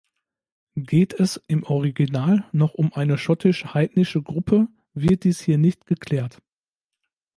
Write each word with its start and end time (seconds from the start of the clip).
Geht 0.79 1.13
es 1.13 1.37
im 1.47 1.61
Original 1.61 2.43
noch 2.53 2.73
um 2.73 2.91
eine 2.93 3.19
schottisch-heidnische 3.19 4.23
Gruppe, 4.23 4.67
wird 4.95 5.25
dies 5.25 5.39
hier 5.39 5.59
nicht 5.59 5.85
geklärt. 5.85 6.41